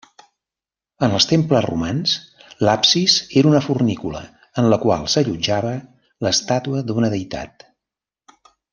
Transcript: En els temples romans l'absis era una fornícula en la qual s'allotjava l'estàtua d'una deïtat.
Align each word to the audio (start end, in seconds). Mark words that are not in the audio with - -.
En 1.07 1.11
els 1.17 1.27
temples 1.31 1.65
romans 1.71 2.15
l'absis 2.69 3.19
era 3.43 3.51
una 3.51 3.63
fornícula 3.67 4.23
en 4.63 4.73
la 4.75 4.83
qual 4.87 5.07
s'allotjava 5.17 5.77
l'estàtua 6.27 6.85
d'una 6.91 7.17
deïtat. 7.19 7.71